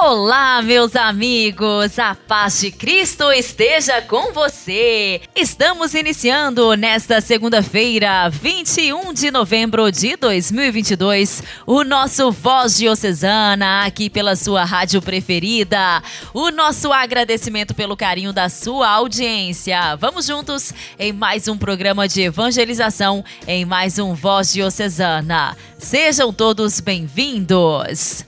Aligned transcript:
Olá, 0.00 0.62
meus 0.62 0.94
amigos! 0.94 1.98
A 1.98 2.14
paz 2.14 2.60
de 2.60 2.70
Cristo 2.70 3.32
esteja 3.32 4.00
com 4.00 4.32
você! 4.32 5.20
Estamos 5.34 5.92
iniciando 5.92 6.76
nesta 6.76 7.20
segunda-feira, 7.20 8.28
21 8.28 9.12
de 9.12 9.32
novembro 9.32 9.90
de 9.90 10.16
2022, 10.16 11.42
o 11.66 11.82
nosso 11.82 12.30
Voz 12.30 12.76
Diocesana, 12.76 13.84
aqui 13.84 14.08
pela 14.08 14.36
sua 14.36 14.64
rádio 14.64 15.02
preferida. 15.02 16.00
O 16.32 16.52
nosso 16.52 16.92
agradecimento 16.92 17.74
pelo 17.74 17.96
carinho 17.96 18.32
da 18.32 18.48
sua 18.48 18.88
audiência. 18.88 19.96
Vamos 19.96 20.26
juntos 20.26 20.72
em 20.96 21.12
mais 21.12 21.48
um 21.48 21.58
programa 21.58 22.06
de 22.06 22.22
evangelização, 22.22 23.24
em 23.48 23.64
mais 23.64 23.98
um 23.98 24.14
Voz 24.14 24.52
Diocesana. 24.52 25.56
Sejam 25.76 26.32
todos 26.32 26.78
bem-vindos! 26.78 28.27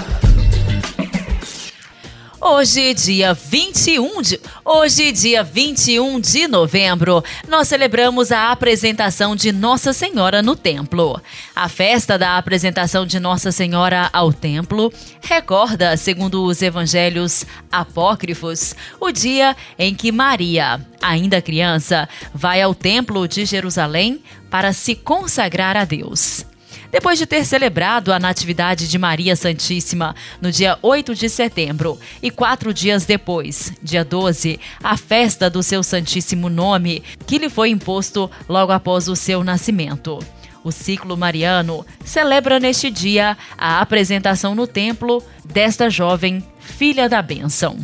Hoje, 2.43 2.95
dia 2.95 3.35
21 3.35 4.19
de 4.23 4.41
Hoje, 4.65 5.11
dia 5.11 5.43
21 5.43 6.19
de 6.19 6.47
novembro, 6.47 7.23
nós 7.47 7.67
celebramos 7.67 8.31
a 8.31 8.51
apresentação 8.51 9.35
de 9.35 9.51
Nossa 9.51 9.93
Senhora 9.93 10.41
no 10.41 10.55
templo. 10.55 11.21
A 11.55 11.69
festa 11.69 12.17
da 12.17 12.39
apresentação 12.39 13.05
de 13.05 13.19
Nossa 13.19 13.51
Senhora 13.51 14.09
ao 14.11 14.33
templo 14.33 14.91
recorda, 15.21 15.95
segundo 15.95 16.43
os 16.43 16.63
evangelhos 16.63 17.45
apócrifos, 17.71 18.75
o 18.99 19.11
dia 19.11 19.55
em 19.77 19.93
que 19.93 20.11
Maria, 20.11 20.81
ainda 20.99 21.43
criança, 21.43 22.09
vai 22.33 22.59
ao 22.59 22.73
templo 22.73 23.27
de 23.27 23.45
Jerusalém 23.45 24.19
para 24.49 24.73
se 24.73 24.95
consagrar 24.95 25.77
a 25.77 25.85
Deus. 25.85 26.43
Depois 26.91 27.17
de 27.17 27.25
ter 27.25 27.45
celebrado 27.45 28.11
a 28.11 28.19
Natividade 28.19 28.87
de 28.89 28.97
Maria 28.97 29.33
Santíssima 29.33 30.13
no 30.41 30.51
dia 30.51 30.77
8 30.81 31.15
de 31.15 31.29
setembro 31.29 31.97
e 32.21 32.29
quatro 32.29 32.73
dias 32.73 33.05
depois, 33.05 33.71
dia 33.81 34.03
12, 34.03 34.59
a 34.83 34.97
festa 34.97 35.49
do 35.49 35.63
seu 35.63 35.81
Santíssimo 35.83 36.49
Nome, 36.49 37.01
que 37.25 37.37
lhe 37.37 37.49
foi 37.49 37.69
imposto 37.69 38.29
logo 38.47 38.73
após 38.73 39.07
o 39.07 39.15
seu 39.15 39.41
nascimento. 39.41 40.19
O 40.65 40.71
ciclo 40.71 41.15
mariano 41.15 41.85
celebra 42.03 42.59
neste 42.59 42.91
dia 42.91 43.37
a 43.57 43.79
apresentação 43.79 44.53
no 44.53 44.67
templo 44.67 45.23
desta 45.45 45.89
jovem 45.89 46.45
filha 46.59 47.07
da 47.07 47.21
bênção. 47.21 47.77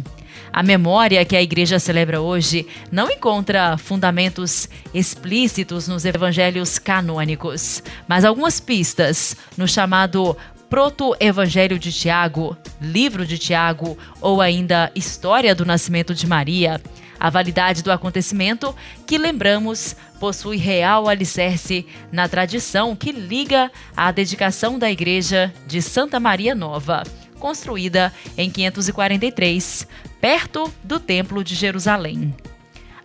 A 0.58 0.63
memória 0.63 1.23
que 1.23 1.36
a 1.36 1.41
igreja 1.44 1.77
celebra 1.77 2.19
hoje 2.19 2.66
não 2.91 3.11
encontra 3.11 3.77
fundamentos 3.77 4.67
explícitos 4.91 5.88
nos 5.88 6.03
evangelhos 6.03 6.80
canônicos, 6.80 7.83
mas 8.08 8.25
algumas 8.25 8.59
pistas 8.59 9.38
no 9.55 9.67
chamado 9.67 10.35
Proto-Evangelho 10.67 11.78
de 11.78 11.91
Tiago, 11.91 12.58
Livro 12.81 13.23
de 13.23 13.38
Tiago 13.38 13.95
ou 14.19 14.41
ainda 14.41 14.91
História 14.95 15.53
do 15.53 15.63
Nascimento 15.63 16.16
de 16.16 16.25
Maria. 16.25 16.81
A 17.19 17.30
validade 17.30 17.83
do 17.83 17.91
acontecimento, 17.91 18.75
que 19.05 19.19
lembramos, 19.19 19.95
possui 20.19 20.58
real 20.58 21.08
alicerce 21.08 21.85
na 22.11 22.28
tradição 22.28 22.95
que 22.95 23.11
liga 23.11 23.72
à 23.95 24.11
dedicação 24.11 24.80
da 24.80 24.89
Igreja 24.89 25.53
de 25.67 25.83
Santa 25.83 26.19
Maria 26.19 26.55
Nova, 26.55 27.03
construída 27.38 28.14
em 28.38 28.50
543, 28.50 29.88
perto 30.20 30.72
do 30.84 31.00
Templo 31.00 31.44
de 31.44 31.56
Jerusalém. 31.56 32.36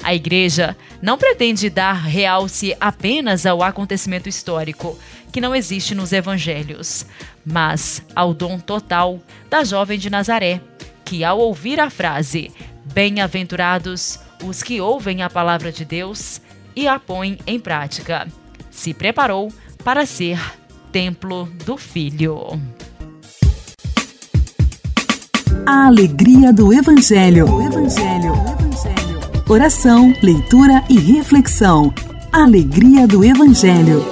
A 0.03 0.15
Igreja 0.15 0.77
não 1.01 1.17
pretende 1.17 1.71
dar 1.71 1.95
realce 1.95 2.77
apenas 2.81 3.47
ao 3.47 3.63
acontecimento 3.63 4.29
histórico, 4.29 4.99
que 5.31 5.41
não 5.41 5.55
existe 5.55 5.95
nos 5.95 6.13
Evangelhos, 6.13 7.07
mas 7.45 8.03
ao 8.15 8.35
dom 8.35 8.59
total 8.59 9.21
da 9.49 9.63
jovem 9.63 9.99
de 9.99 10.11
Nazaré, 10.11 10.61
que, 11.05 11.23
ao 11.23 11.39
ouvir 11.39 11.79
a 11.79 11.89
frase 11.89 12.51
Bem-aventurados 12.85 14.19
os 14.43 14.63
que 14.63 14.81
ouvem 14.81 15.23
a 15.23 15.31
palavra 15.31 15.71
de 15.71 15.85
Deus 15.85 16.41
e 16.75 16.89
a 16.89 16.99
põem 16.99 17.39
em 17.47 17.59
prática, 17.59 18.27
se 18.71 18.93
preparou 18.93 19.53
para 19.85 20.05
ser 20.05 20.39
templo 20.91 21.47
do 21.65 21.77
Filho. 21.77 22.61
A 25.65 25.87
alegria 25.87 26.53
do 26.53 26.73
Evangelho. 26.73 27.49
O 27.49 27.63
Evangelho. 27.63 28.33
O 28.33 28.51
Evangelho. 28.51 29.43
Oração, 29.49 30.13
leitura 30.21 30.83
e 30.89 30.99
reflexão. 30.99 31.95
Alegria 32.33 33.07
do 33.07 33.25
Evangelho. 33.25 34.05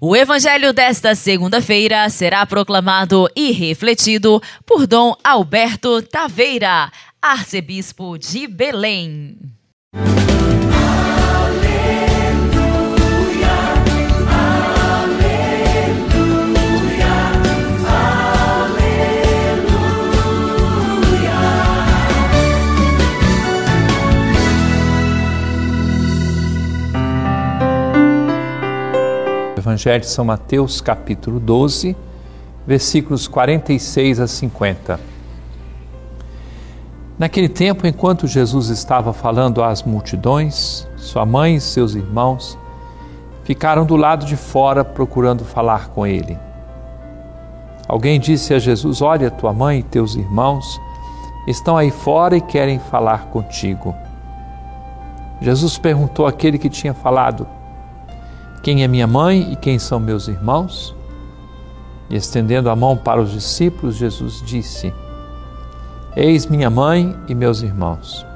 O 0.00 0.16
Evangelho 0.16 0.72
desta 0.72 1.14
segunda-feira 1.14 2.08
será 2.08 2.46
proclamado 2.46 3.28
e 3.36 3.52
refletido 3.52 4.40
por 4.64 4.86
Dom 4.86 5.14
Alberto 5.22 6.00
Taveira, 6.00 6.90
arcebispo 7.20 8.16
de 8.16 8.46
Belém. 8.46 9.36
Evangelho 29.80 30.00
de 30.00 30.08
São 30.08 30.26
Mateus, 30.26 30.78
capítulo 30.82 31.40
12, 31.40 31.96
versículos 32.66 33.26
46 33.26 34.20
a 34.20 34.26
50. 34.26 35.00
Naquele 37.18 37.48
tempo, 37.48 37.86
enquanto 37.86 38.26
Jesus 38.26 38.68
estava 38.68 39.14
falando 39.14 39.62
às 39.64 39.82
multidões, 39.82 40.86
sua 40.98 41.24
mãe 41.24 41.54
e 41.54 41.60
seus 41.62 41.94
irmãos 41.94 42.58
ficaram 43.42 43.86
do 43.86 43.96
lado 43.96 44.26
de 44.26 44.36
fora 44.36 44.84
procurando 44.84 45.46
falar 45.46 45.88
com 45.88 46.06
ele. 46.06 46.38
Alguém 47.88 48.20
disse 48.20 48.52
a 48.52 48.58
Jesus: 48.58 49.00
Olha, 49.00 49.30
tua 49.30 49.54
mãe 49.54 49.78
e 49.78 49.82
teus 49.82 50.14
irmãos 50.14 50.78
estão 51.48 51.78
aí 51.78 51.90
fora 51.90 52.36
e 52.36 52.42
querem 52.42 52.78
falar 52.78 53.28
contigo. 53.28 53.94
Jesus 55.40 55.78
perguntou 55.78 56.26
àquele 56.26 56.58
que 56.58 56.68
tinha 56.68 56.92
falado: 56.92 57.46
quem 58.62 58.82
é 58.84 58.88
minha 58.88 59.06
mãe 59.06 59.52
e 59.52 59.56
quem 59.56 59.78
são 59.78 59.98
meus 59.98 60.28
irmãos? 60.28 60.94
E 62.10 62.16
estendendo 62.16 62.68
a 62.68 62.76
mão 62.76 62.96
para 62.96 63.20
os 63.20 63.32
discípulos, 63.32 63.96
Jesus 63.96 64.42
disse: 64.44 64.92
Eis 66.14 66.46
minha 66.46 66.68
mãe 66.68 67.16
e 67.26 67.34
meus 67.34 67.62
irmãos. 67.62 68.26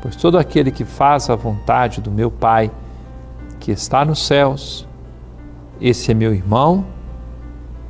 Pois 0.00 0.16
todo 0.16 0.38
aquele 0.38 0.70
que 0.70 0.84
faz 0.84 1.28
a 1.28 1.36
vontade 1.36 2.00
do 2.00 2.10
meu 2.10 2.30
Pai, 2.30 2.70
que 3.60 3.70
está 3.70 4.04
nos 4.04 4.24
céus, 4.26 4.88
esse 5.80 6.10
é 6.10 6.14
meu 6.14 6.32
irmão, 6.32 6.86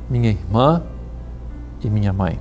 minha 0.09 0.29
irmã 0.29 0.83
e 1.81 1.89
minha 1.89 2.11
mãe. 2.11 2.39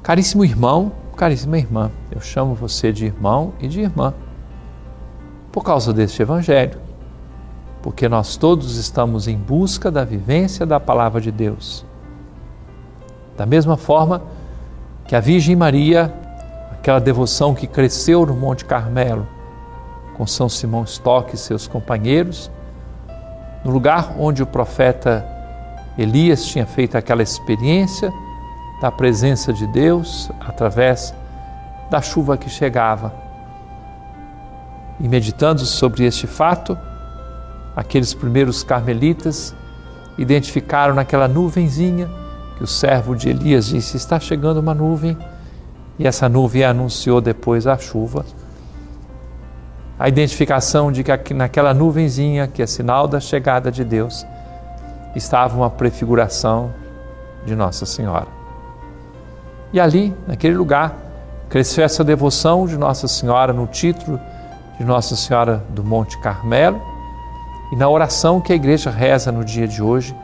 Caríssimo 0.00 0.44
irmão, 0.44 0.92
caríssima 1.16 1.58
irmã, 1.58 1.90
eu 2.10 2.20
chamo 2.20 2.54
você 2.54 2.92
de 2.92 3.06
irmão 3.06 3.52
e 3.60 3.68
de 3.68 3.80
irmã 3.80 4.14
por 5.52 5.64
causa 5.64 5.92
deste 5.92 6.22
Evangelho, 6.22 6.78
porque 7.82 8.08
nós 8.08 8.36
todos 8.36 8.76
estamos 8.76 9.26
em 9.26 9.36
busca 9.36 9.90
da 9.90 10.04
vivência 10.04 10.64
da 10.64 10.78
Palavra 10.78 11.20
de 11.20 11.30
Deus. 11.30 11.84
Da 13.36 13.46
mesma 13.46 13.76
forma 13.76 14.22
que 15.06 15.16
a 15.16 15.20
Virgem 15.20 15.56
Maria, 15.56 16.12
aquela 16.72 17.00
devoção 17.00 17.54
que 17.54 17.66
cresceu 17.66 18.24
no 18.24 18.34
Monte 18.34 18.64
Carmelo, 18.64 19.26
com 20.16 20.26
São 20.26 20.48
Simão 20.48 20.84
Stock 20.84 21.34
e 21.34 21.38
seus 21.38 21.66
companheiros, 21.66 22.50
no 23.64 23.70
lugar 23.70 24.14
onde 24.18 24.42
o 24.42 24.46
profeta 24.46 25.26
Elias 25.98 26.44
tinha 26.44 26.66
feito 26.66 26.96
aquela 26.96 27.22
experiência 27.22 28.12
da 28.80 28.90
presença 28.90 29.52
de 29.52 29.66
Deus 29.66 30.30
através 30.40 31.14
da 31.90 32.00
chuva 32.00 32.36
que 32.36 32.48
chegava 32.48 33.29
e 35.00 35.08
meditando 35.08 35.64
sobre 35.64 36.04
este 36.04 36.26
fato, 36.26 36.78
aqueles 37.74 38.12
primeiros 38.12 38.62
carmelitas 38.62 39.54
identificaram 40.18 40.94
naquela 40.94 41.26
nuvenzinha 41.26 42.08
que 42.56 42.64
o 42.64 42.66
servo 42.66 43.16
de 43.16 43.30
Elias 43.30 43.66
disse: 43.68 43.96
Está 43.96 44.20
chegando 44.20 44.60
uma 44.60 44.74
nuvem, 44.74 45.16
e 45.98 46.06
essa 46.06 46.28
nuvem 46.28 46.64
anunciou 46.64 47.20
depois 47.20 47.66
a 47.66 47.78
chuva. 47.78 48.24
a 49.98 50.08
identificação 50.08 50.90
de 50.90 51.04
que 51.04 51.34
naquela 51.34 51.74
nuvenzinha, 51.74 52.46
que 52.46 52.62
é 52.62 52.66
sinal 52.66 53.06
da 53.06 53.20
chegada 53.20 53.70
de 53.70 53.84
Deus, 53.84 54.26
estava 55.14 55.54
uma 55.56 55.68
prefiguração 55.68 56.72
de 57.44 57.54
Nossa 57.54 57.84
Senhora. 57.84 58.28
E 59.74 59.78
ali, 59.78 60.14
naquele 60.26 60.56
lugar, 60.56 60.96
cresceu 61.50 61.84
essa 61.84 62.02
devoção 62.02 62.66
de 62.66 62.78
Nossa 62.78 63.06
Senhora 63.06 63.52
no 63.52 63.66
título 63.66 64.18
de 64.80 64.86
Nossa 64.86 65.14
Senhora 65.14 65.62
do 65.68 65.84
Monte 65.84 66.18
Carmelo. 66.20 66.80
E 67.70 67.76
na 67.76 67.86
oração 67.86 68.40
que 68.40 68.50
a 68.50 68.56
igreja 68.56 68.90
reza 68.90 69.30
no 69.30 69.44
dia 69.44 69.68
de 69.68 69.82
hoje, 69.82 70.16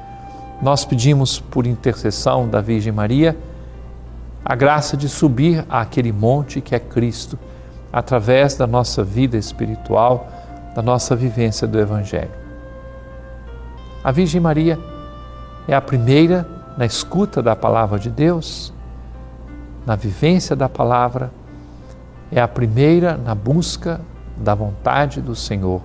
nós 0.62 0.82
pedimos 0.82 1.38
por 1.38 1.66
intercessão 1.66 2.48
da 2.48 2.62
Virgem 2.62 2.90
Maria 2.90 3.36
a 4.42 4.54
graça 4.54 4.96
de 4.96 5.10
subir 5.10 5.62
àquele 5.68 6.10
monte 6.10 6.62
que 6.62 6.74
é 6.74 6.78
Cristo 6.78 7.38
através 7.92 8.54
da 8.54 8.66
nossa 8.66 9.04
vida 9.04 9.36
espiritual, 9.36 10.26
da 10.74 10.80
nossa 10.80 11.14
vivência 11.14 11.66
do 11.66 11.78
Evangelho. 11.78 12.30
A 14.02 14.10
Virgem 14.10 14.40
Maria 14.40 14.78
é 15.68 15.74
a 15.74 15.82
primeira 15.82 16.48
na 16.78 16.86
escuta 16.86 17.42
da 17.42 17.54
palavra 17.54 17.98
de 17.98 18.08
Deus, 18.08 18.72
na 19.84 19.96
vivência 19.96 20.56
da 20.56 20.68
palavra, 20.68 21.30
é 22.32 22.40
a 22.40 22.48
primeira 22.48 23.18
na 23.18 23.34
busca 23.34 24.00
da 24.36 24.54
vontade 24.54 25.20
do 25.20 25.34
Senhor. 25.34 25.80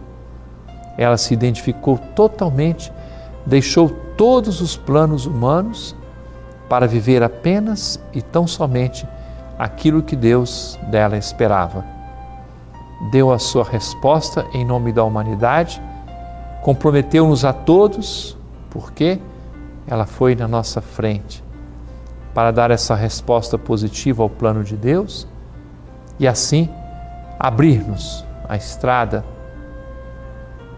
Ela 0.98 1.18
se 1.18 1.34
identificou 1.34 1.98
totalmente, 1.98 2.92
deixou 3.46 3.90
todos 4.18 4.62
os 4.62 4.76
planos 4.76 5.26
humanos 5.26 5.96
para 6.70 6.88
viver 6.88 7.24
apenas 7.24 8.00
e 8.14 8.22
tão 8.22 8.46
somente 8.46 9.08
aquilo 9.58 10.04
que 10.04 10.16
Deus 10.16 10.78
dela 10.90 11.18
esperava 11.18 12.02
deu 13.10 13.32
a 13.32 13.40
sua 13.40 13.64
resposta 13.64 14.46
em 14.54 14.64
nome 14.64 14.92
da 14.92 15.04
humanidade, 15.04 15.82
comprometeu-nos 16.62 17.44
a 17.44 17.54
todos, 17.54 18.38
porque 18.70 19.20
ela 19.88 20.06
foi 20.06 20.36
na 20.36 20.48
nossa 20.48 20.82
frente 20.82 21.44
para 22.34 22.52
dar 22.52 22.70
essa 22.70 22.94
resposta 22.96 23.58
positiva 23.58 24.22
ao 24.22 24.30
plano 24.30 24.64
de 24.64 24.78
Deus 24.78 25.28
e 26.20 26.28
assim 26.28 26.70
abrir-nos 27.40 28.26
a 28.52 28.58
estrada 28.58 29.24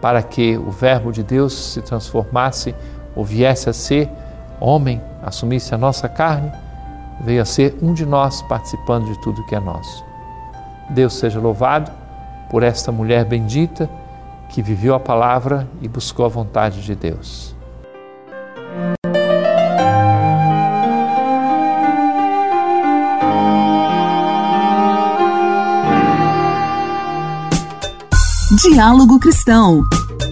para 0.00 0.22
que 0.22 0.56
o 0.56 0.70
Verbo 0.70 1.10
de 1.10 1.24
Deus 1.24 1.72
se 1.72 1.82
transformasse 1.82 2.72
ou 3.16 3.24
viesse 3.24 3.68
a 3.68 3.72
ser 3.72 4.08
homem, 4.60 5.02
assumisse 5.20 5.74
a 5.74 5.78
nossa 5.78 6.08
carne, 6.08 6.52
veio 7.20 7.42
a 7.42 7.44
ser 7.44 7.76
um 7.82 7.92
de 7.92 8.06
nós 8.06 8.42
participando 8.42 9.06
de 9.06 9.20
tudo 9.20 9.44
que 9.46 9.56
é 9.56 9.60
nosso. 9.60 10.04
Deus 10.90 11.14
seja 11.14 11.40
louvado 11.40 11.90
por 12.48 12.62
esta 12.62 12.92
mulher 12.92 13.24
bendita 13.24 13.90
que 14.50 14.62
viveu 14.62 14.94
a 14.94 15.00
palavra 15.00 15.66
e 15.82 15.88
buscou 15.88 16.24
a 16.24 16.28
vontade 16.28 16.80
de 16.80 16.94
Deus. 16.94 17.53
Diálogo 28.64 29.20
Cristão. 29.20 29.82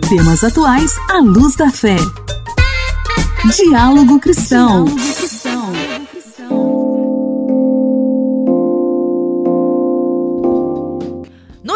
Temas 0.08 0.42
atuais 0.42 0.90
à 1.10 1.18
luz 1.18 1.54
da 1.54 1.70
fé. 1.70 1.96
Diálogo 3.54 4.18
Cristão. 4.18 4.86
Diálogo 4.86 5.12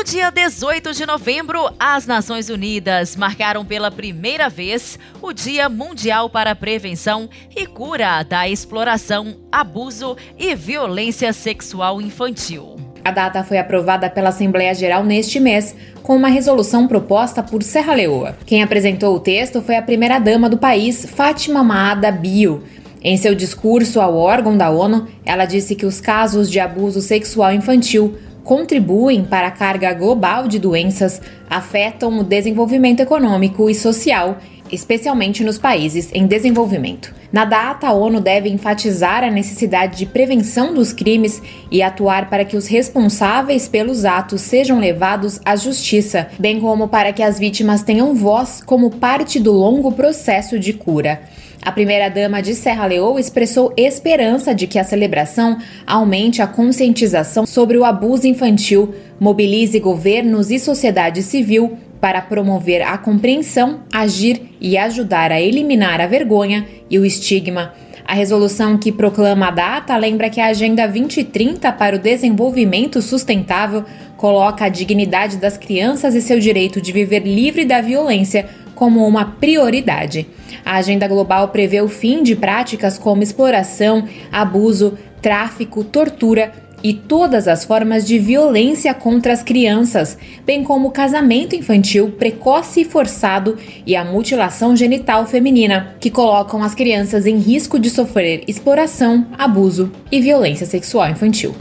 dia 0.02 0.30
18 0.30 0.94
de 0.94 1.04
novembro, 1.04 1.68
as 1.78 2.06
Nações 2.06 2.48
Unidas 2.48 3.16
marcaram 3.16 3.62
pela 3.62 3.90
primeira 3.90 4.48
vez 4.48 4.98
o 5.20 5.34
Dia 5.34 5.68
Mundial 5.68 6.30
para 6.30 6.52
a 6.52 6.56
Prevenção 6.56 7.28
e 7.54 7.66
Cura 7.66 8.22
da 8.22 8.48
Exploração, 8.48 9.36
Abuso 9.52 10.16
e 10.38 10.54
Violência 10.54 11.34
Sexual 11.34 12.00
Infantil. 12.00 12.75
A 13.06 13.12
data 13.12 13.44
foi 13.44 13.56
aprovada 13.56 14.10
pela 14.10 14.30
Assembleia 14.30 14.74
Geral 14.74 15.04
neste 15.04 15.38
mês, 15.38 15.76
com 16.02 16.16
uma 16.16 16.26
resolução 16.26 16.88
proposta 16.88 17.40
por 17.40 17.62
Serra 17.62 17.94
Leoa. 17.94 18.36
Quem 18.44 18.64
apresentou 18.64 19.14
o 19.14 19.20
texto 19.20 19.62
foi 19.62 19.76
a 19.76 19.82
primeira-dama 19.82 20.50
do 20.50 20.58
país, 20.58 21.06
Fátima 21.06 21.62
Maada 21.62 22.10
Bio. 22.10 22.64
Em 23.00 23.16
seu 23.16 23.32
discurso 23.32 24.00
ao 24.00 24.16
órgão 24.16 24.56
da 24.56 24.70
ONU, 24.70 25.06
ela 25.24 25.44
disse 25.44 25.76
que 25.76 25.86
os 25.86 26.00
casos 26.00 26.50
de 26.50 26.58
abuso 26.58 27.00
sexual 27.00 27.52
infantil 27.52 28.16
contribuem 28.42 29.22
para 29.22 29.46
a 29.46 29.52
carga 29.52 29.94
global 29.94 30.48
de 30.48 30.58
doenças, 30.58 31.22
afetam 31.48 32.18
o 32.18 32.24
desenvolvimento 32.24 32.98
econômico 32.98 33.70
e 33.70 33.74
social, 33.76 34.38
especialmente 34.70 35.44
nos 35.44 35.58
países 35.58 36.10
em 36.12 36.26
desenvolvimento. 36.26 37.14
Na 37.32 37.44
data, 37.44 37.88
a 37.88 37.92
ONU 37.92 38.20
deve 38.20 38.48
enfatizar 38.48 39.24
a 39.24 39.30
necessidade 39.30 39.98
de 39.98 40.06
prevenção 40.06 40.72
dos 40.72 40.92
crimes 40.92 41.42
e 41.70 41.82
atuar 41.82 42.30
para 42.30 42.44
que 42.44 42.56
os 42.56 42.66
responsáveis 42.66 43.68
pelos 43.68 44.04
atos 44.04 44.40
sejam 44.40 44.78
levados 44.78 45.40
à 45.44 45.56
justiça, 45.56 46.28
bem 46.38 46.60
como 46.60 46.88
para 46.88 47.12
que 47.12 47.22
as 47.22 47.38
vítimas 47.38 47.82
tenham 47.82 48.14
voz 48.14 48.62
como 48.64 48.90
parte 48.90 49.38
do 49.38 49.52
longo 49.52 49.92
processo 49.92 50.58
de 50.58 50.72
cura. 50.72 51.20
A 51.66 51.72
primeira-dama 51.72 52.40
de 52.40 52.54
Serra 52.54 52.86
Leoa 52.86 53.18
expressou 53.18 53.72
esperança 53.76 54.54
de 54.54 54.68
que 54.68 54.78
a 54.78 54.84
celebração 54.84 55.58
aumente 55.84 56.40
a 56.40 56.46
conscientização 56.46 57.44
sobre 57.44 57.76
o 57.76 57.84
abuso 57.84 58.24
infantil, 58.24 58.94
mobilize 59.18 59.80
governos 59.80 60.52
e 60.52 60.60
sociedade 60.60 61.24
civil 61.24 61.76
para 62.00 62.20
promover 62.20 62.82
a 62.82 62.96
compreensão, 62.98 63.80
agir 63.92 64.56
e 64.60 64.76
ajudar 64.76 65.32
a 65.32 65.40
eliminar 65.40 66.00
a 66.00 66.06
vergonha 66.06 66.66
e 66.90 66.98
o 66.98 67.04
estigma. 67.04 67.72
A 68.06 68.14
resolução 68.14 68.78
que 68.78 68.92
proclama 68.92 69.48
a 69.48 69.50
data 69.50 69.96
lembra 69.96 70.30
que 70.30 70.40
a 70.40 70.46
Agenda 70.46 70.86
2030 70.86 71.72
para 71.72 71.96
o 71.96 71.98
Desenvolvimento 71.98 73.02
Sustentável 73.02 73.84
coloca 74.16 74.64
a 74.64 74.68
dignidade 74.68 75.38
das 75.38 75.58
crianças 75.58 76.14
e 76.14 76.22
seu 76.22 76.38
direito 76.38 76.80
de 76.80 76.92
viver 76.92 77.24
livre 77.24 77.64
da 77.64 77.80
violência 77.80 78.48
como 78.76 79.04
uma 79.04 79.24
prioridade. 79.24 80.28
A 80.64 80.76
agenda 80.76 81.08
global 81.08 81.48
prevê 81.48 81.80
o 81.80 81.88
fim 81.88 82.22
de 82.22 82.36
práticas 82.36 82.96
como 82.96 83.22
exploração, 83.22 84.06
abuso, 84.30 84.96
tráfico, 85.20 85.82
tortura 85.82 86.52
e 86.82 86.92
todas 86.92 87.48
as 87.48 87.64
formas 87.64 88.06
de 88.06 88.18
violência 88.18 88.92
contra 88.94 89.32
as 89.32 89.42
crianças, 89.42 90.16
bem 90.44 90.62
como 90.62 90.88
o 90.88 90.90
casamento 90.92 91.54
infantil 91.54 92.10
precoce 92.10 92.82
e 92.82 92.84
forçado 92.84 93.56
e 93.86 93.96
a 93.96 94.04
mutilação 94.04 94.76
genital 94.76 95.26
feminina, 95.26 95.96
que 96.00 96.10
colocam 96.10 96.62
as 96.62 96.74
crianças 96.74 97.26
em 97.26 97.38
risco 97.38 97.78
de 97.78 97.90
sofrer 97.90 98.44
exploração, 98.46 99.26
abuso 99.36 99.90
e 100.10 100.20
violência 100.20 100.66
sexual 100.66 101.10
infantil. 101.10 101.54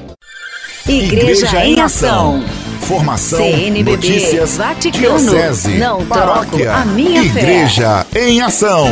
Igreja, 0.88 1.48
Igreja 1.48 1.66
em 1.66 1.80
Ação. 1.82 2.44
Formação, 2.82 3.40
CNBB, 3.40 3.92
notícias, 3.92 4.58
Vaticano, 4.58 5.18
diocese, 5.18 5.78
não 5.80 6.06
paróquia, 6.06 6.66
troco 6.66 6.82
a 6.82 6.86
minha 6.86 7.24
Igreja 7.24 8.06
fé. 8.12 8.30
em 8.30 8.42
Ação. 8.42 8.88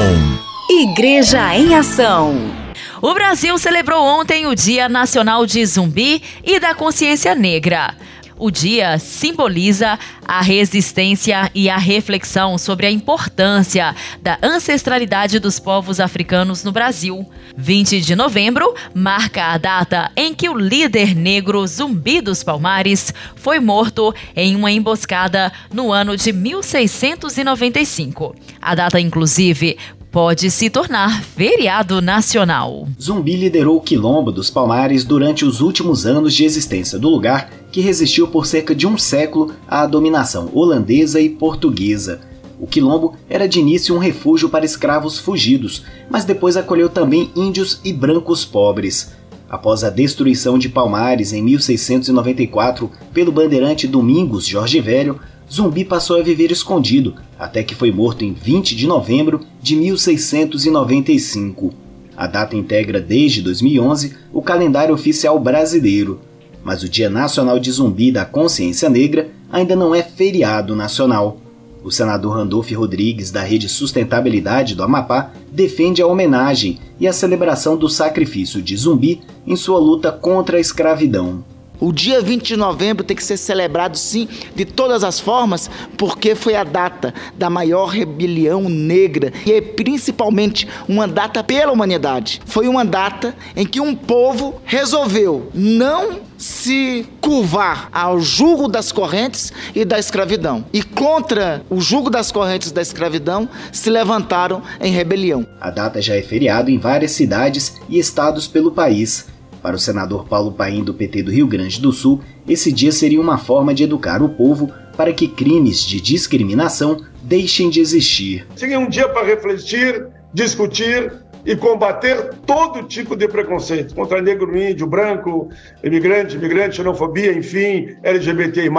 Igreja 0.67 1.55
em 1.55 1.75
Ação. 1.75 2.62
O 3.05 3.13
Brasil 3.13 3.57
celebrou 3.57 4.01
ontem 4.01 4.48
o 4.48 4.55
Dia 4.55 4.88
Nacional 4.88 5.45
de 5.45 5.65
Zumbi 5.65 6.24
e 6.41 6.57
da 6.57 6.74
Consciência 6.74 7.36
Negra. 7.36 7.93
O 8.38 8.50
dia 8.50 8.98
simboliza 8.98 10.00
a 10.25 10.41
resistência 10.41 11.51
e 11.53 11.69
a 11.69 11.75
reflexão 11.75 12.57
sobre 12.57 12.86
a 12.86 12.91
importância 12.91 13.93
da 14.22 14.39
ancestralidade 14.41 15.38
dos 15.38 15.60
povos 15.60 16.00
africanos 16.00 16.63
no 16.63 16.72
Brasil. 16.72 17.29
20 17.57 18.00
de 18.00 18.15
novembro 18.15 18.74
marca 18.95 19.48
a 19.48 19.57
data 19.57 20.10
em 20.15 20.33
que 20.33 20.48
o 20.48 20.57
líder 20.57 21.13
negro 21.13 21.67
Zumbi 21.67 22.22
dos 22.22 22.41
Palmares 22.41 23.13
foi 23.36 23.60
morto 23.60 24.15
em 24.33 24.55
uma 24.55 24.72
emboscada 24.72 25.51
no 25.74 25.91
ano 25.91 26.15
de 26.15 26.31
1695. 26.31 28.33
A 28.62 28.74
data, 28.74 28.98
inclusive, 28.98 29.77
pode 30.13 30.51
se 30.51 30.70
tornar 30.70 31.24
feriado 31.24 32.00
nacional. 32.00 32.88
Zumbi 33.01 33.36
liderou 33.36 33.77
o 33.77 33.82
Quilombo 33.82 34.32
dos 34.32 34.48
Palmares 34.48 35.03
durante 35.03 35.43
os 35.43 35.60
últimos 35.60 36.05
anos 36.05 36.36
de 36.36 36.46
existência 36.46 37.00
do 37.00 37.10
lugar, 37.10 37.50
que 37.72 37.82
resistiu 37.82 38.27
por 38.27 38.46
cerca 38.46 38.75
de 38.75 38.86
um 38.86 38.96
século 38.96 39.51
à 39.67 39.88
dominação 39.88 40.51
holandesa 40.53 41.20
e 41.20 41.29
portuguesa. 41.29 42.22
O 42.60 42.67
Quilombo 42.67 43.15
era 43.27 43.48
de 43.48 43.60
início 43.60 43.96
um 43.96 43.98
refúgio 43.98 44.50
para 44.50 44.63
escravos 44.63 45.17
fugidos, 45.17 45.84
mas 46.12 46.24
depois 46.24 46.55
acolheu 46.55 46.89
também 46.89 47.32
índios 47.36 47.82
e 47.84 47.91
brancos 47.91 48.46
pobres. 48.46 49.13
Após 49.50 49.84
a 49.84 49.89
destruição 49.89 50.60
de 50.60 50.70
Palmares 50.70 51.34
em 51.34 51.41
1694 51.41 52.89
pelo 53.12 53.32
bandeirante 53.32 53.88
Domingos 53.88 54.46
Jorge 54.46 54.79
Velho, 54.79 55.20
Zumbi 55.51 55.85
passou 55.85 56.17
a 56.17 56.23
viver 56.23 56.51
escondido, 56.51 57.15
até 57.38 57.63
que 57.63 57.75
foi 57.75 57.91
morto 57.91 58.23
em 58.23 58.33
20 58.33 58.75
de 58.75 58.88
novembro 58.88 59.41
de 59.62 59.75
1695. 59.75 61.73
A 62.15 62.27
data 62.27 62.55
integra 62.55 63.01
desde 63.01 63.41
2011 63.41 64.15
o 64.31 64.41
calendário 64.41 64.93
oficial 64.93 65.39
brasileiro, 65.39 66.21
mas 66.63 66.83
o 66.83 66.89
Dia 66.89 67.09
Nacional 67.09 67.59
de 67.59 67.71
Zumbi 67.71 68.12
da 68.12 68.23
Consciência 68.23 68.89
Negra 68.89 69.29
ainda 69.51 69.75
não 69.75 69.93
é 69.93 70.01
feriado 70.01 70.75
nacional. 70.75 71.38
O 71.83 71.91
senador 71.91 72.38
Randolph 72.38 72.71
Rodrigues, 72.71 73.29
da 73.29 73.41
Rede 73.41 73.67
Sustentabilidade 73.67 74.73
do 74.73 74.83
Amapá, 74.83 75.33
defende 75.51 76.01
a 76.01 76.07
homenagem 76.07 76.79
e 76.97 77.07
a 77.07 77.12
celebração 77.12 77.75
do 77.75 77.89
sacrifício 77.89 78.62
de 78.62 78.77
zumbi 78.77 79.21
em 79.45 79.57
sua 79.57 79.79
luta 79.79 80.09
contra 80.09 80.57
a 80.57 80.62
escravidão. 80.62 81.43
O 81.83 81.91
dia 81.91 82.21
20 82.21 82.47
de 82.47 82.55
novembro 82.55 83.03
tem 83.03 83.13
que 83.13 83.21
ser 83.21 83.35
celebrado, 83.35 83.97
sim, 83.97 84.29
de 84.55 84.63
todas 84.63 85.03
as 85.03 85.19
formas, 85.19 85.69
porque 85.97 86.33
foi 86.33 86.55
a 86.55 86.63
data 86.63 87.13
da 87.37 87.49
maior 87.49 87.87
rebelião 87.87 88.69
negra 88.69 89.33
e 89.45 89.51
é 89.51 89.59
principalmente 89.59 90.65
uma 90.87 91.05
data 91.05 91.43
pela 91.43 91.73
humanidade. 91.73 92.41
Foi 92.45 92.69
uma 92.69 92.85
data 92.85 93.35
em 93.53 93.65
que 93.65 93.81
um 93.81 93.93
povo 93.93 94.61
resolveu 94.63 95.49
não 95.53 96.21
se 96.37 97.05
curvar 97.19 97.89
ao 97.91 98.17
jugo 98.21 98.69
das 98.69 98.93
correntes 98.93 99.51
e 99.75 99.83
da 99.83 99.99
escravidão. 99.99 100.63
E 100.71 100.81
contra 100.81 101.65
o 101.69 101.81
jugo 101.81 102.09
das 102.09 102.31
correntes 102.31 102.71
da 102.71 102.81
escravidão 102.81 103.49
se 103.73 103.89
levantaram 103.89 104.61
em 104.79 104.93
rebelião. 104.93 105.45
A 105.59 105.69
data 105.69 106.01
já 106.01 106.15
é 106.15 106.21
feriado 106.21 106.71
em 106.71 106.77
várias 106.77 107.11
cidades 107.11 107.75
e 107.89 107.99
estados 107.99 108.47
pelo 108.47 108.71
país. 108.71 109.32
Para 109.63 109.77
o 109.77 109.79
senador 109.79 110.27
Paulo 110.27 110.51
Paim 110.51 110.84
do 110.84 110.93
PT 110.93 111.24
do 111.24 111.32
Rio 111.32 111.48
Grande 111.48 111.79
do 111.79 111.93
Sul, 111.93 112.20
esse 112.46 112.70
dia 112.70 112.91
seria 112.91 113.22
uma 113.22 113.38
forma 113.38 113.74
de 113.74 113.86
educar 113.86 114.22
o 114.22 114.27
povo 114.27 114.70
para 114.98 115.13
que 115.13 115.25
crimes 115.25 115.79
de 115.86 116.01
discriminação 116.01 116.98
deixem 117.22 117.70
de 117.70 117.79
existir. 117.79 118.46
Seria 118.58 118.77
um 118.77 118.89
dia 118.89 119.08
para 119.08 119.25
refletir, 119.25 120.05
discutir 120.34 121.13
e 121.46 121.55
combater 121.55 122.34
todo 122.46 122.84
tipo 122.84 123.15
de 123.15 123.25
preconceito 123.25 123.96
contra 123.96 124.22
negro, 124.22 124.53
índio, 124.58 124.86
branco, 124.86 125.50
imigrante, 125.82 126.36
imigrante, 126.36 126.75
xenofobia, 126.75 127.32
enfim, 127.32 127.96
LGBTI+. 128.03 128.70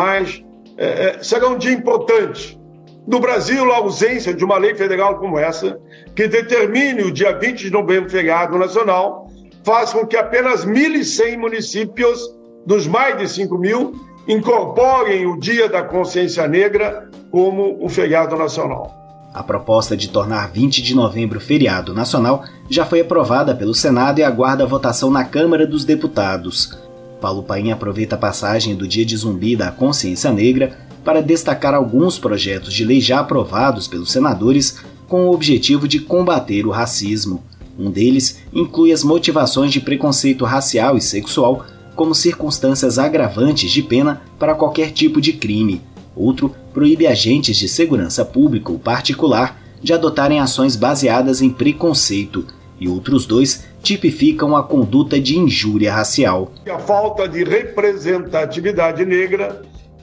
É, 0.77 0.87
é, 0.87 1.23
será 1.23 1.49
um 1.49 1.57
dia 1.57 1.73
importante. 1.73 2.61
No 3.07 3.21
Brasil, 3.21 3.73
a 3.73 3.77
ausência 3.77 4.35
de 4.35 4.45
uma 4.45 4.59
lei 4.59 4.75
federal 4.75 5.19
como 5.19 5.39
essa, 5.39 5.79
que 6.15 6.29
determine 6.29 7.03
o 7.03 7.11
dia 7.11 7.39
20 7.39 7.65
de 7.65 7.71
novembro 7.71 8.11
feriado 8.11 8.59
nacional, 8.59 9.24
faz 9.65 9.93
com 9.93 10.07
que 10.07 10.17
apenas 10.17 10.65
1.100 10.65 11.39
municípios, 11.39 12.21
dos 12.67 12.87
mais 12.87 13.17
de 13.19 13.27
5 13.27 13.59
mil, 13.59 13.95
incorporem 14.29 15.27
o 15.27 15.39
Dia 15.39 15.69
da 15.69 15.83
Consciência 15.83 16.47
Negra 16.47 17.09
como 17.31 17.79
o 17.81 17.89
feriado 17.89 18.37
nacional. 18.37 18.95
A 19.33 19.43
proposta 19.43 19.97
de 19.97 20.09
tornar 20.09 20.53
20 20.53 20.81
de 20.81 20.95
novembro 20.95 21.41
feriado 21.41 21.93
nacional 21.93 22.45
já 22.71 22.85
foi 22.85 23.01
aprovada 23.01 23.55
pelo 23.55 23.75
Senado 23.75 24.21
e 24.21 24.23
aguarda 24.23 24.67
votação 24.67 25.11
na 25.11 25.25
Câmara 25.25 25.67
dos 25.67 25.85
Deputados. 25.85 26.79
Paulo 27.21 27.43
Paim 27.43 27.73
aproveita 27.73 28.15
a 28.15 28.19
passagem 28.19 28.77
do 28.77 28.87
Dia 28.87 29.05
de 29.05 29.17
Zumbi 29.17 29.57
da 29.57 29.73
Consciência 29.73 30.31
Negra 30.31 30.79
para 31.03 31.23
destacar 31.23 31.75
alguns 31.75 32.19
projetos 32.19 32.73
de 32.73 32.85
lei 32.85 33.01
já 33.01 33.21
aprovados 33.21 33.89
pelos 33.89 34.13
senadores 34.13 34.79
com 35.09 35.27
o 35.27 35.33
objetivo 35.33 35.89
de 35.89 36.01
combater 36.01 36.67
o 36.67 36.71
racismo. 36.71 37.43
Um 37.79 37.91
deles 37.91 38.41
inclui 38.53 38.93
as 38.93 39.03
motivações 39.03 39.73
de 39.73 39.81
preconceito 39.81 40.45
racial 40.45 40.97
e 40.97 41.01
sexual 41.01 41.67
como 41.97 42.15
circunstâncias 42.15 42.99
agravantes 42.99 43.71
de 43.71 43.83
pena 43.83 44.23
para 44.39 44.55
qualquer 44.55 44.91
tipo 44.91 45.21
de 45.21 45.33
crime. 45.33 45.81
Outro 46.17 46.55
proíbe 46.73 47.07
agentes 47.07 47.57
de 47.57 47.69
segurança 47.69 48.25
pública 48.25 48.71
ou 48.71 48.79
particular 48.79 49.61
de 49.83 49.93
adotarem 49.93 50.41
ações 50.41 50.77
baseadas 50.77 51.43
em 51.43 51.51
preconceito. 51.51 52.47
E 52.81 52.89
outros 52.89 53.27
dois 53.27 53.65
tipificam 53.83 54.57
a 54.57 54.63
conduta 54.63 55.21
de 55.21 55.39
injúria 55.39 55.93
racial. 55.93 56.53
A 56.69 56.79
falta 56.79 57.29
de 57.29 57.45
representatividade 57.45 59.05
negra, 59.05 59.63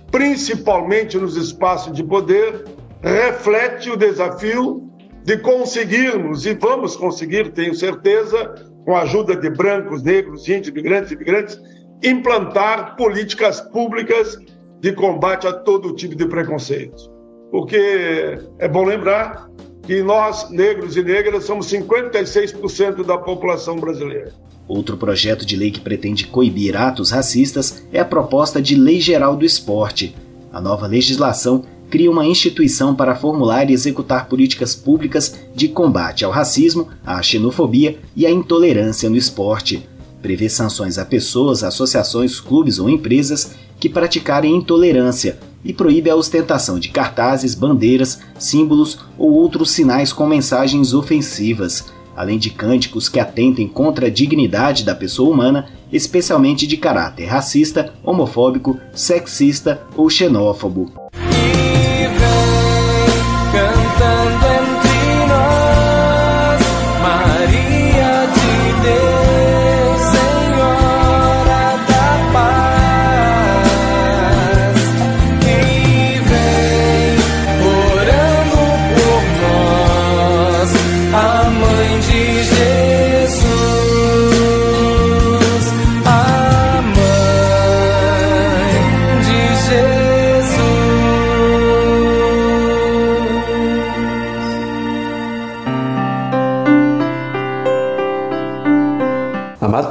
principalmente 0.10 1.18
nos 1.18 1.36
espaços 1.36 1.94
de 1.94 2.04
poder, 2.04 2.66
reflete 3.02 3.90
o 3.90 3.98
desafio 3.98 4.91
de 5.24 5.38
conseguirmos, 5.38 6.46
e 6.46 6.54
vamos 6.54 6.96
conseguir, 6.96 7.52
tenho 7.52 7.76
certeza, 7.76 8.56
com 8.86 8.96
a 8.96 9.02
ajuda 9.02 9.36
de 9.36 9.50
brancos, 9.50 10.02
negros, 10.04 10.48
índios, 10.48 10.70
imigrantes, 10.70 11.12
imigrantes, 11.12 11.60
implantar 12.04 12.96
políticas 12.96 13.62
públicas 13.62 14.38
de 14.80 14.92
combate 14.94 15.46
a 15.46 15.54
todo 15.54 15.94
tipo 15.94 16.16
de 16.16 16.26
preconceito. 16.26 17.12
Porque 17.52 18.40
é 18.58 18.68
bom 18.68 18.84
lembrar 18.84 19.48
que 19.84 20.02
nós, 20.02 20.50
negros 20.50 20.98
e 20.98 21.04
negras, 21.04 21.44
somos 21.44 21.68
56% 21.68 23.04
da 23.06 23.18
população 23.18 23.78
brasileira. 23.78 24.34
Outro 24.68 24.96
projeto 24.96 25.46
de 25.46 25.56
lei 25.56 25.70
que 25.70 25.82
pretende 25.82 26.28
coibir 26.28 26.78
atos 26.78 27.12
racistas 27.12 27.86
é 27.92 28.00
a 28.00 28.06
proposta 28.06 28.62
de 28.62 28.76
Lei 28.76 29.00
Geral 29.00 29.36
do 29.36 29.46
Esporte. 29.46 30.16
A 30.52 30.62
nova 30.62 30.88
legislação 30.88 31.64
cria 31.92 32.10
uma 32.10 32.26
instituição 32.26 32.96
para 32.96 33.16
formular 33.16 33.70
e 33.70 33.74
executar 33.74 34.28
políticas 34.28 34.74
públicas 34.74 35.38
de 35.54 35.68
combate 35.68 36.24
ao 36.24 36.32
racismo, 36.32 36.88
à 37.06 37.22
xenofobia 37.22 38.00
e 38.16 38.26
à 38.26 38.32
intolerância 38.32 39.10
no 39.10 39.18
esporte. 39.18 39.88
Prevê 40.22 40.48
sanções 40.48 40.98
a 40.98 41.04
pessoas, 41.04 41.64
associações, 41.64 42.40
clubes 42.40 42.80
ou 42.80 42.90
empresas 42.90 43.52
que 43.78 43.90
praticarem 43.90 44.56
intolerância 44.56 45.38
e 45.66 45.74
proíbe 45.74 46.10
a 46.10 46.16
ostentação 46.16 46.80
de 46.80 46.90
cartazes, 46.90 47.54
bandeiras, 47.54 48.20
símbolos 48.40 49.00
ou 49.18 49.32
outros 49.34 49.72
sinais 49.72 50.14
com 50.14 50.26
mensagens 50.26 50.94
ofensivas, 50.94 51.92
além 52.16 52.40
de 52.40 52.52
cânticos 52.52 53.10
que 53.10 53.20
atentem 53.20 53.68
contra 53.68 54.08
a 54.08 54.10
dignidade 54.10 54.86
da 54.86 54.96
pessoa 54.96 55.30
humana, 55.30 55.68
especialmente 55.92 56.66
de 56.66 56.78
caráter 56.78 57.26
racista, 57.26 57.94
homofóbico, 58.04 58.80
sexista 58.94 59.82
ou 59.98 60.10
xenófobo. 60.10 61.01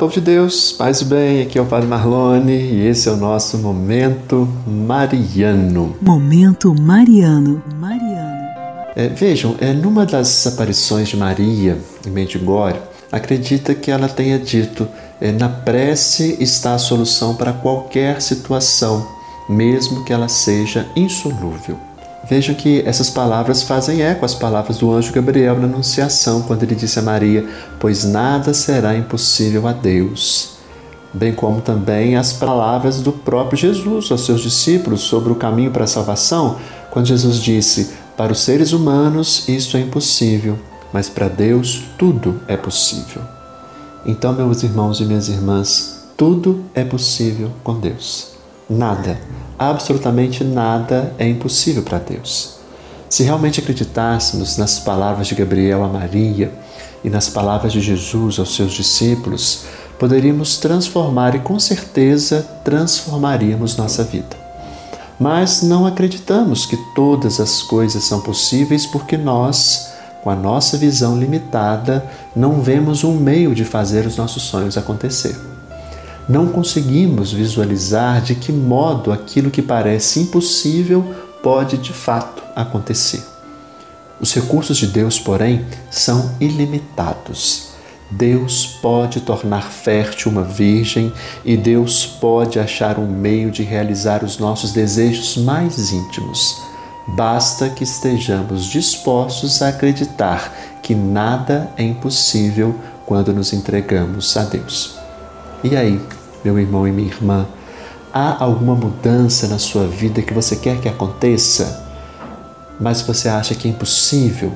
Povo 0.01 0.15
de 0.15 0.21
Deus, 0.23 0.73
paz 0.73 1.03
e 1.03 1.05
bem, 1.05 1.43
aqui 1.43 1.59
é 1.59 1.61
o 1.61 1.67
Padre 1.67 1.87
Marlone 1.87 2.55
e 2.55 2.87
esse 2.87 3.07
é 3.07 3.13
o 3.13 3.17
nosso 3.17 3.59
Momento 3.59 4.49
Mariano. 4.67 5.95
Momento 6.01 6.75
Mariano. 6.75 7.63
Mariano. 7.79 8.49
É, 8.97 9.09
vejam, 9.09 9.57
é, 9.61 9.75
numa 9.75 10.07
das 10.07 10.47
aparições 10.47 11.11
de 11.11 11.19
Maria 11.19 11.77
em 12.07 12.11
Medjugorje, 12.11 12.81
acredita 13.13 13.75
que 13.75 13.91
ela 13.91 14.09
tenha 14.09 14.39
dito: 14.39 14.89
é, 15.21 15.33
na 15.33 15.51
prece 15.51 16.35
está 16.41 16.73
a 16.73 16.79
solução 16.79 17.35
para 17.35 17.53
qualquer 17.53 18.23
situação, 18.23 19.07
mesmo 19.51 20.03
que 20.07 20.15
ela 20.15 20.29
seja 20.29 20.87
insolúvel. 20.97 21.79
Vejam 22.31 22.55
que 22.55 22.81
essas 22.87 23.11
palavras 23.11 23.65
fazem 23.65 24.03
eco 24.03 24.25
às 24.25 24.37
palavras 24.37 24.79
do 24.79 24.93
anjo 24.93 25.13
Gabriel 25.13 25.59
na 25.59 25.65
Anunciação, 25.65 26.43
quando 26.43 26.63
ele 26.63 26.77
disse 26.77 26.97
a 26.97 27.03
Maria: 27.03 27.45
Pois 27.81 28.05
nada 28.05 28.55
será 28.55 28.97
impossível 28.97 29.67
a 29.67 29.73
Deus. 29.73 30.53
Bem 31.13 31.33
como 31.33 31.61
também 31.61 32.15
as 32.15 32.33
palavras 32.33 33.03
do 33.03 33.11
próprio 33.11 33.59
Jesus 33.59 34.13
aos 34.13 34.25
seus 34.25 34.43
discípulos 34.43 35.01
sobre 35.01 35.33
o 35.33 35.35
caminho 35.35 35.73
para 35.73 35.83
a 35.83 35.89
salvação, 35.89 36.57
quando 36.93 37.07
Jesus 37.07 37.43
disse: 37.43 37.95
Para 38.17 38.31
os 38.31 38.39
seres 38.39 38.73
humanos 38.73 39.49
isso 39.49 39.77
é 39.77 39.81
impossível, 39.81 40.57
mas 40.93 41.09
para 41.09 41.27
Deus 41.27 41.83
tudo 41.99 42.41
é 42.47 42.57
possível. 42.57 43.23
Então, 44.07 44.33
meus 44.33 44.63
irmãos 44.63 45.01
e 45.01 45.05
minhas 45.05 45.29
irmãs, 45.29 46.07
tudo 46.17 46.65
é 46.77 46.85
possível 46.85 47.51
com 47.65 47.81
Deus. 47.81 48.30
Nada 48.71 49.19
absolutamente 49.61 50.43
nada 50.43 51.13
é 51.19 51.29
impossível 51.29 51.83
para 51.83 51.99
Deus. 51.99 52.55
Se 53.11 53.23
realmente 53.23 53.61
acreditássemos 53.61 54.57
nas 54.57 54.79
palavras 54.79 55.27
de 55.27 55.35
Gabriel 55.35 55.85
a 55.85 55.89
Maria 55.89 56.51
e 57.05 57.11
nas 57.11 57.29
palavras 57.29 57.71
de 57.71 57.81
Jesus 57.83 58.39
aos 58.39 58.55
seus 58.55 58.73
discípulos, 58.73 59.65
poderíamos 59.99 60.57
transformar 60.57 61.35
e 61.35 61.41
com 61.41 61.61
certeza 61.61 62.41
transformaríamos 62.65 63.77
nossa 63.77 64.03
vida. 64.03 64.35
Mas 65.19 65.61
não 65.61 65.85
acreditamos 65.85 66.65
que 66.65 66.79
todas 66.95 67.39
as 67.39 67.61
coisas 67.61 68.05
são 68.05 68.23
possíveis 68.23 68.87
porque 68.87 69.19
nós, 69.19 69.93
com 70.23 70.31
a 70.31 70.35
nossa 70.35 70.79
visão 70.79 71.19
limitada, 71.19 72.09
não 72.35 72.63
vemos 72.63 73.05
um 73.05 73.15
meio 73.15 73.55
de 73.55 73.67
fazer 73.67 74.07
os 74.07 74.17
nossos 74.17 74.45
sonhos 74.45 74.79
acontecer. 74.79 75.50
Não 76.29 76.49
conseguimos 76.49 77.33
visualizar 77.33 78.23
de 78.23 78.35
que 78.35 78.53
modo 78.53 79.13
aquilo 79.13 79.51
que 79.51 79.63
parece 79.63 80.21
impossível 80.21 81.15
pode 81.43 81.79
de 81.79 81.93
fato 81.93 82.43
acontecer. 82.55 83.23
Os 84.21 84.35
recursos 84.35 84.77
de 84.77 84.87
Deus, 84.87 85.19
porém, 85.19 85.65
são 85.91 86.35
ilimitados. 86.39 87.71
Deus 88.11 88.67
pode 88.67 89.21
tornar 89.21 89.71
fértil 89.71 90.33
uma 90.33 90.43
virgem 90.43 91.13
e 91.45 91.57
Deus 91.57 92.05
pode 92.05 92.59
achar 92.59 92.99
um 92.99 93.07
meio 93.07 93.51
de 93.51 93.63
realizar 93.63 94.25
os 94.25 94.39
nossos 94.39 94.73
desejos 94.73 95.37
mais 95.37 95.93
íntimos. 95.93 96.61
Basta 97.07 97.71
que 97.71 97.85
estejamos 97.85 98.67
dispostos 98.67 99.63
a 99.63 99.69
acreditar 99.69 100.53
que 100.83 100.95
nada 100.95 101.71
é 101.77 101.83
impossível 101.83 102.75
quando 103.07 103.33
nos 103.33 103.53
entregamos 103.53 104.37
a 104.37 104.45
Deus. 104.45 105.00
E 105.63 105.77
aí, 105.77 106.01
meu 106.43 106.59
irmão 106.59 106.89
e 106.89 106.91
minha 106.91 107.09
irmã, 107.09 107.47
há 108.13 108.43
alguma 108.43 108.75
mudança 108.75 109.47
na 109.47 109.59
sua 109.59 109.87
vida 109.87 110.23
que 110.23 110.33
você 110.33 110.57
quer 110.57 110.81
que 110.81 110.89
aconteça, 110.89 111.87
mas 112.81 113.03
você 113.03 113.29
acha 113.29 113.55
que 113.55 113.69
é 113.69 113.71
impossível? 113.71 114.53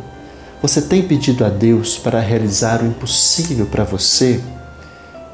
Você 0.63 0.81
tem 0.81 1.03
pedido 1.03 1.45
a 1.45 1.51
Deus 1.51 1.99
para 1.99 2.21
realizar 2.21 2.83
o 2.83 2.87
impossível 2.87 3.67
para 3.67 3.85
você? 3.85 4.41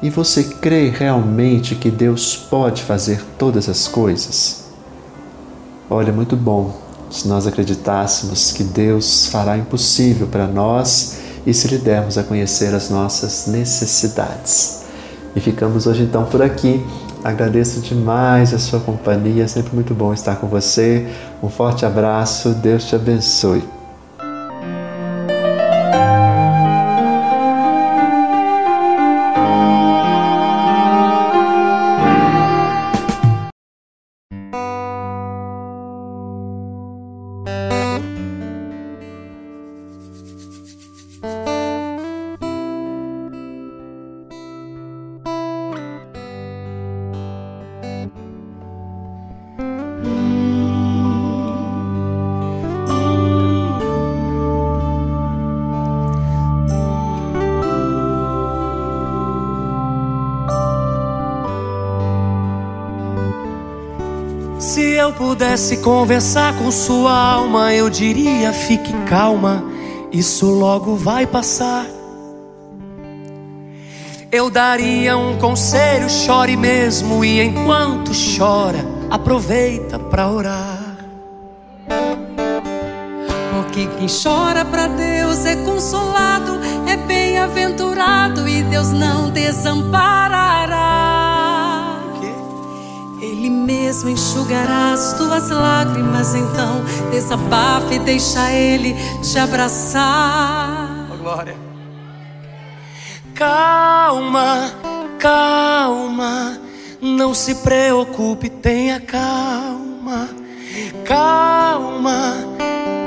E 0.03 0.09
você 0.09 0.43
crê 0.43 0.89
realmente 0.89 1.75
que 1.75 1.89
Deus 1.89 2.35
pode 2.35 2.83
fazer 2.83 3.23
todas 3.37 3.69
as 3.69 3.87
coisas? 3.87 4.65
Olha, 5.89 6.11
muito 6.11 6.35
bom 6.35 6.81
se 7.09 7.29
nós 7.29 7.47
acreditássemos 7.47 8.51
que 8.51 8.63
Deus 8.63 9.27
fará 9.27 9.57
impossível 9.57 10.27
para 10.27 10.47
nós 10.47 11.17
e 11.45 11.53
se 11.53 11.69
lhe 11.69 11.77
dermos 11.77 12.17
a 12.17 12.23
conhecer 12.23 12.73
as 12.75 12.89
nossas 12.89 13.47
necessidades. 13.47 14.80
E 15.35 15.39
ficamos 15.39 15.87
hoje 15.87 16.03
então 16.03 16.25
por 16.25 16.41
aqui. 16.41 16.85
Agradeço 17.23 17.81
demais 17.81 18.53
a 18.53 18.59
sua 18.59 18.79
companhia, 18.79 19.43
é 19.43 19.47
sempre 19.47 19.75
muito 19.75 19.93
bom 19.93 20.13
estar 20.13 20.35
com 20.37 20.47
você. 20.47 21.07
Um 21.41 21.49
forte 21.49 21.85
abraço, 21.85 22.49
Deus 22.49 22.85
te 22.85 22.95
abençoe. 22.95 23.80
Pudesse 65.71 65.77
conversar 65.77 66.57
com 66.57 66.69
sua 66.71 67.11
alma, 67.11 67.73
eu 67.73 67.89
diria: 67.89 68.51
fique 68.51 68.93
calma, 69.07 69.63
isso 70.11 70.47
logo 70.47 70.95
vai 70.95 71.25
passar. 71.25 71.85
Eu 74.31 74.49
daria 74.49 75.17
um 75.17 75.37
conselho, 75.37 76.09
chore 76.09 76.55
mesmo, 76.55 77.23
e 77.23 77.41
enquanto 77.41 78.11
chora, 78.37 78.79
aproveita 79.09 79.99
para 79.99 80.29
orar. 80.29 80.97
Porque 83.51 83.87
quem 83.97 84.07
chora 84.07 84.63
para 84.63 84.87
Deus 84.87 85.45
é 85.45 85.57
consolado, 85.57 86.59
é 86.87 86.95
bem-aventurado 86.95 88.47
e 88.47 88.63
Deus 88.63 88.91
não 88.91 89.29
desamparará. 89.29 91.10
Ele 93.41 93.49
mesmo 93.49 94.07
enxugará 94.07 94.93
as 94.93 95.13
tuas 95.13 95.49
lágrimas, 95.49 96.35
então 96.35 96.85
desabafe 97.09 97.95
e 97.95 97.99
deixa 97.99 98.51
Ele 98.51 98.95
te 99.23 99.39
abraçar. 99.39 101.07
Oh, 101.11 101.17
glória. 101.17 101.55
Calma, 103.33 104.71
calma, 105.17 106.61
não 107.01 107.33
se 107.33 107.55
preocupe, 107.55 108.47
tenha 108.47 108.99
calma. 108.99 110.29
Calma, 111.03 112.35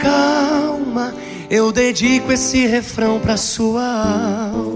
calma, 0.00 1.14
eu 1.48 1.70
dedico 1.70 2.32
esse 2.32 2.66
refrão 2.66 3.20
pra 3.20 3.36
sua 3.36 3.84
alma. 4.52 4.73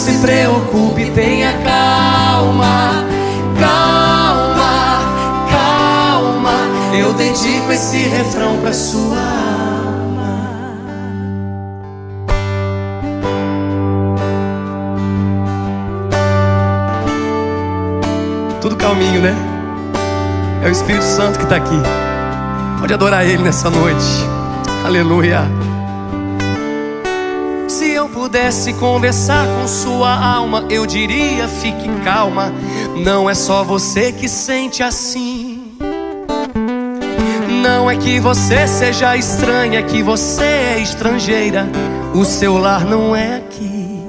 Se 0.00 0.12
preocupe, 0.14 1.10
tenha 1.10 1.52
calma, 1.62 3.04
calma, 3.60 4.98
calma. 5.50 6.96
Eu 6.96 7.12
dedico 7.12 7.70
esse 7.70 7.98
refrão 8.04 8.56
pra 8.62 8.72
sua 8.72 9.18
alma. 9.18 10.40
Tudo 18.62 18.76
calminho, 18.76 19.20
né? 19.20 19.36
É 20.64 20.68
o 20.68 20.70
Espírito 20.72 21.04
Santo 21.04 21.38
que 21.38 21.44
está 21.44 21.56
aqui. 21.56 21.78
Pode 22.80 22.94
adorar 22.94 23.26
Ele 23.26 23.42
nessa 23.42 23.68
noite. 23.68 24.26
Aleluia 24.82 25.59
pudesse 28.30 28.72
conversar 28.74 29.44
com 29.44 29.66
sua 29.66 30.14
alma, 30.14 30.64
eu 30.70 30.86
diria: 30.86 31.48
fique 31.48 31.88
calma. 32.04 32.52
Não 33.04 33.28
é 33.28 33.34
só 33.34 33.64
você 33.64 34.12
que 34.12 34.28
sente 34.28 34.84
assim. 34.84 35.76
Não 37.60 37.90
é 37.90 37.96
que 37.96 38.20
você 38.20 38.68
seja 38.68 39.16
estranha, 39.16 39.80
é 39.80 39.82
que 39.82 40.00
você 40.00 40.44
é 40.44 40.78
estrangeira. 40.78 41.68
O 42.14 42.24
seu 42.24 42.56
lar 42.56 42.84
não 42.84 43.16
é 43.16 43.38
aqui. 43.38 44.00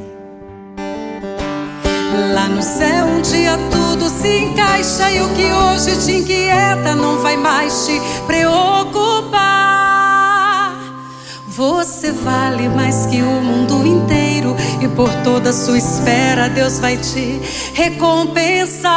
Lá 2.35 2.47
no 2.47 2.61
céu, 2.61 3.05
um 3.05 3.21
dia 3.23 3.57
tudo 3.71 4.07
se 4.07 4.27
encaixa 4.27 5.09
e 5.11 5.21
o 5.23 5.29
que 5.29 5.51
hoje 5.51 6.05
te 6.05 6.11
inquieta 6.17 6.93
não 6.93 7.17
vai 7.23 7.37
mais 7.37 7.87
te 7.87 7.99
preocupar. 8.27 9.00
Você 11.61 12.11
vale 12.11 12.67
mais 12.69 13.05
que 13.05 13.21
o 13.21 13.39
mundo 13.39 13.85
inteiro 13.85 14.55
e 14.81 14.87
por 14.87 15.13
toda 15.23 15.53
sua 15.53 15.77
espera 15.77 16.49
Deus 16.49 16.79
vai 16.79 16.97
te 16.97 17.39
recompensar. 17.75 18.89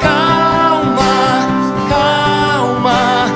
Calma, 0.00 1.48
calma, 1.88 3.26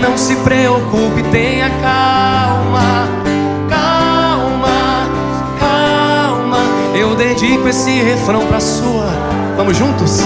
não 0.00 0.18
se 0.18 0.34
preocupe, 0.34 1.22
tenha 1.30 1.70
calma. 1.70 3.08
Calma, 3.68 5.08
calma, 5.60 6.58
eu 6.96 7.14
dedico 7.14 7.68
esse 7.68 8.02
refrão 8.02 8.44
pra 8.48 8.58
sua. 8.58 9.06
Vamos 9.56 9.76
juntos? 9.76 10.18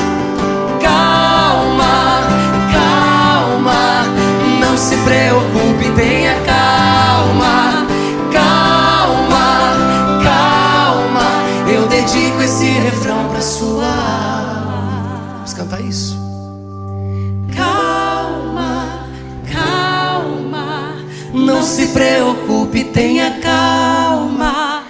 Se 21.86 21.92
preocupe, 21.92 22.84
tenha 22.84 23.38
calma, 23.40 24.84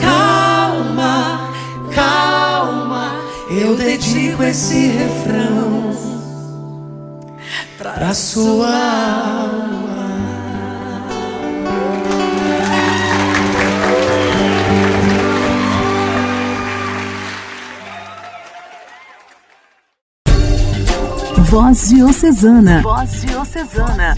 calma, 0.00 1.52
calma. 1.94 3.12
Eu 3.50 3.76
dedico 3.76 4.42
esse 4.42 4.88
refrão 4.88 5.92
para 7.78 8.14
sua 8.14 8.68
alma. 8.68 9.80
Voz 21.38 21.88
Diocesana. 21.88 22.82
Voz 22.82 23.22
Diocesana. 23.22 24.16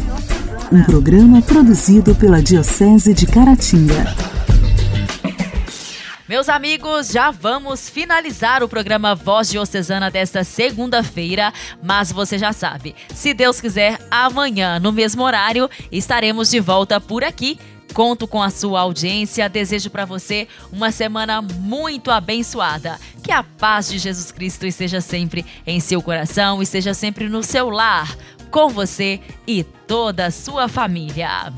Um 0.73 0.83
programa 0.85 1.43
produzido 1.43 2.15
pela 2.15 2.43
Diocese 2.43 3.13
de 3.13 3.27
Caratinga. 3.27 4.07
Meus 6.27 6.49
amigos, 6.49 7.09
já 7.09 7.31
vamos 7.31 7.91
finalizar 7.91 8.63
o 8.63 8.69
programa 8.69 9.15
Voz 9.15 9.51
Diocesana 9.51 10.11
desta 10.11 10.43
segunda-feira, 10.45 11.53
mas 11.83 12.11
você 12.11 12.39
já 12.39 12.55
sabe, 12.55 12.95
se 13.15 13.35
Deus 13.35 13.61
quiser, 13.61 13.99
amanhã, 14.11 14.81
no 14.81 14.93
mesmo 14.93 15.23
horário, 15.23 15.69
estaremos 15.91 16.49
de 16.49 16.59
volta 16.59 16.99
por 16.99 17.23
aqui. 17.23 17.59
Conto 17.93 18.27
com 18.27 18.43
a 18.43 18.49
sua 18.49 18.81
audiência, 18.81 19.51
desejo 19.51 19.91
para 19.91 20.07
você 20.07 20.49
uma 20.73 20.91
semana 20.91 21.43
muito 21.43 22.11
abençoada. 22.11 22.99
Que 23.23 23.31
a 23.31 23.43
paz 23.43 23.91
de 23.91 23.99
Jesus 23.99 24.33
Cristo 24.33 24.65
esteja 24.65 25.03
sempre 25.03 25.45
em 25.67 25.81
seu 25.81 26.01
coração, 26.01 26.63
esteja 26.63 26.95
sempre 26.95 27.29
no 27.29 27.43
seu 27.43 27.69
lar, 27.69 28.17
com 28.51 28.71
você 28.71 29.21
e 29.47 29.67
toda 29.93 30.25
a 30.25 30.31
sua 30.31 30.69
família. 30.69 31.53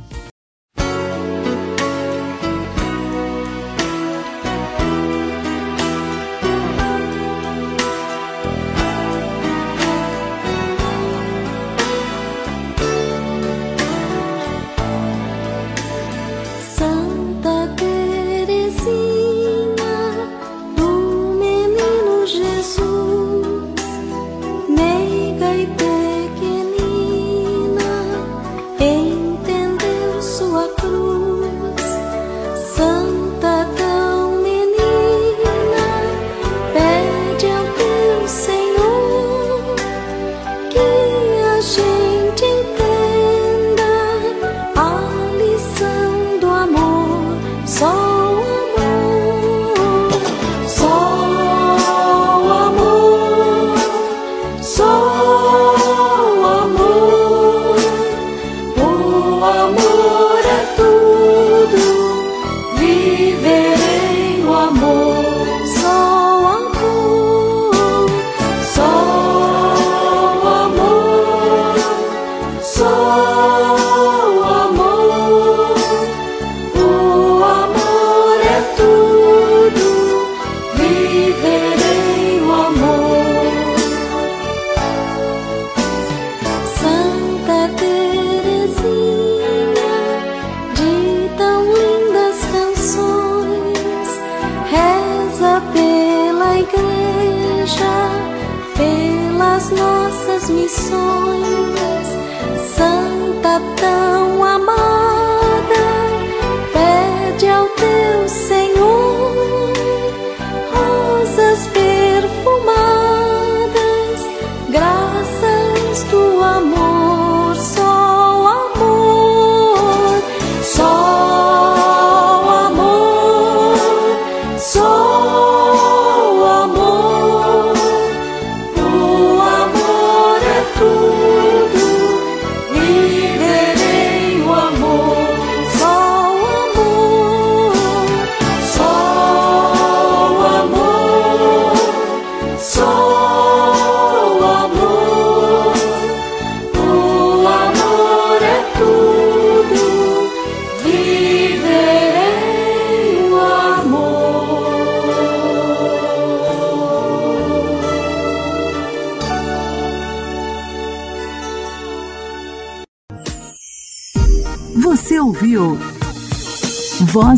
Voz 100.75 100.91